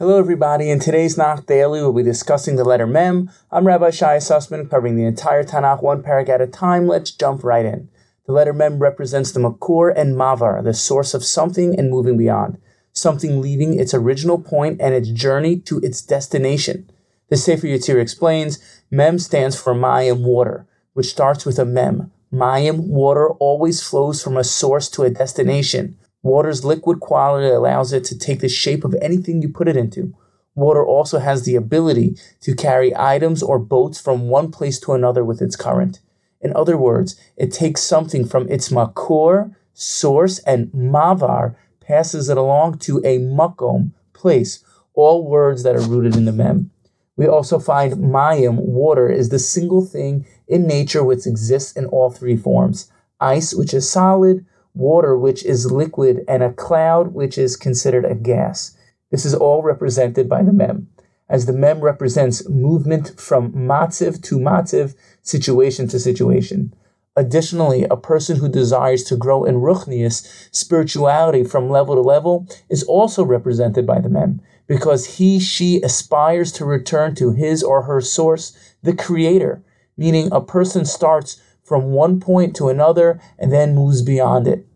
[0.00, 0.70] Hello, everybody.
[0.70, 3.32] In today's Nach Daily, we'll be discussing the letter Mem.
[3.50, 6.86] I'm Rabbi Shai Sussman, covering the entire Tanakh one parak at a time.
[6.86, 7.88] Let's jump right in.
[8.24, 12.58] The letter Mem represents the Makor and Mavar, the source of something and moving beyond,
[12.92, 16.88] something leaving its original point and its journey to its destination.
[17.28, 18.60] The Sefer Yetzirah explains
[18.92, 22.12] Mem stands for Mayim, water, which starts with a Mem.
[22.32, 25.98] Mayim, water, always flows from a source to a destination.
[26.28, 30.14] Water's liquid quality allows it to take the shape of anything you put it into.
[30.54, 35.24] Water also has the ability to carry items or boats from one place to another
[35.24, 36.00] with its current.
[36.42, 42.78] In other words, it takes something from its makor, source, and mavar, passes it along
[42.80, 46.70] to a makom, place, all words that are rooted in the mem.
[47.16, 52.10] We also find mayim, water, is the single thing in nature which exists in all
[52.10, 52.92] three forms.
[53.18, 54.44] Ice, which is solid,
[54.78, 58.76] water, which is liquid, and a cloud, which is considered a gas.
[59.10, 60.88] This is all represented by the mem,
[61.28, 66.72] as the mem represents movement from matziv to matziv, situation to situation.
[67.16, 72.84] Additionally, a person who desires to grow in ruchnius, spirituality from level to level, is
[72.84, 78.00] also represented by the mem, because he, she aspires to return to his or her
[78.00, 79.64] source, the creator,
[79.96, 84.67] meaning a person starts from one point to another and then moves beyond it.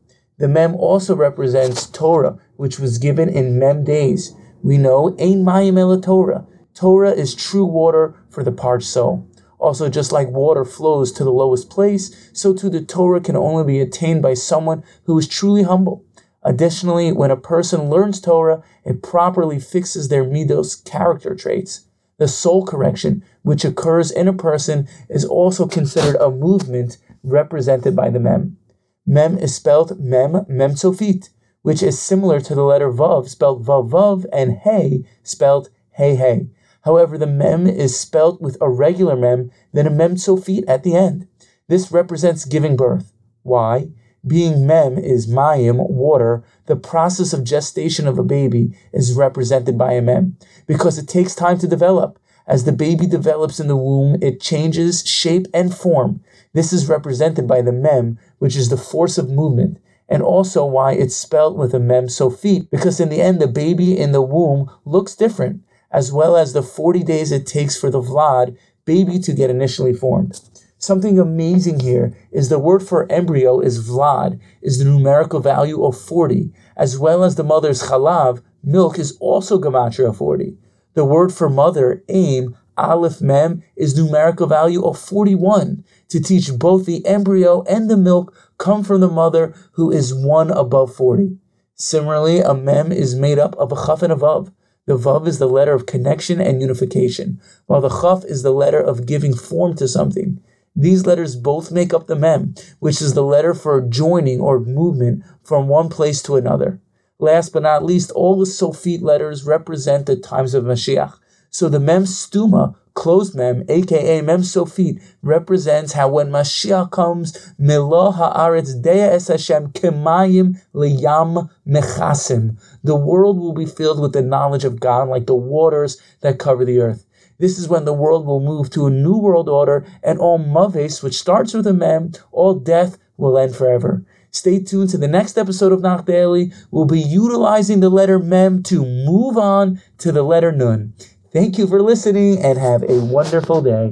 [0.43, 4.35] The mem also represents Torah, which was given in mem days.
[4.61, 6.45] We know Ein Mayim Ela Torah.
[6.75, 9.25] Torah is true water for the parched soul.
[9.61, 13.63] Also, just like water flows to the lowest place, so too the Torah can only
[13.63, 16.05] be attained by someone who is truly humble.
[16.43, 21.87] Additionally, when a person learns Torah, it properly fixes their midos character traits.
[22.19, 28.11] The soul correction, which occurs in a person, is also considered a movement represented by
[28.11, 28.57] the mem.
[29.05, 31.31] Mem is spelled mem, mem sofit,
[31.63, 36.49] which is similar to the letter vav spelled vav vav and hey spelled hey hey.
[36.83, 40.95] However, the mem is spelled with a regular mem, then a mem sofit at the
[40.95, 41.27] end.
[41.67, 43.13] This represents giving birth.
[43.43, 43.89] Why?
[44.25, 49.95] Being mem is mayim, water, the process of gestation of a baby is represented by
[49.95, 50.37] a mem
[50.69, 52.21] because it takes time to develop.
[52.47, 56.23] As the baby develops in the womb, it changes shape and form.
[56.53, 60.93] This is represented by the mem, which is the force of movement, and also why
[60.93, 64.71] it's spelled with a mem sofit, because in the end, the baby in the womb
[64.85, 69.33] looks different, as well as the 40 days it takes for the vlad, baby, to
[69.33, 70.41] get initially formed.
[70.79, 75.97] Something amazing here is the word for embryo is vlad, is the numerical value of
[75.97, 80.57] 40, as well as the mother's chalav, milk is also gematria 40.
[80.95, 86.85] The word for mother, aim, aleph mem, is numerical value of 41 to teach both
[86.85, 91.39] the embryo and the milk come from the mother who is one above 40.
[91.75, 94.53] Similarly, a mem is made up of a chaf and a vav.
[94.87, 98.81] The vav is the letter of connection and unification, while the chaf is the letter
[98.81, 100.43] of giving form to something.
[100.77, 105.25] These letters both make up the mem, which is the letter for joining or movement
[105.43, 106.81] from one place to another.
[107.19, 111.15] Last but not least, all the Sofit letters represent the times of Mashiach.
[111.51, 118.11] So the Mem Stuma, closed Mem, aka Mem Sofit, represents how when Mashiach comes, Melo
[118.11, 122.59] Haaretz Dea Es Hashem Kemayim Liyam Mechasim.
[122.83, 126.65] The world will be filled with the knowledge of God like the waters that cover
[126.65, 127.07] the earth.
[127.39, 131.03] This is when the world will move to a new world order, and all maves,
[131.03, 134.05] which starts with a mem, all death will end forever.
[134.35, 136.53] Stay tuned to the next episode of Nach Daily.
[136.71, 140.95] We'll be utilizing the letter Mem to move on to the letter Nun.
[141.33, 143.91] Thank you for listening and have a wonderful day.